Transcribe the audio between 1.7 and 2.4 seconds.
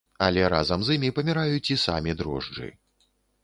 і самі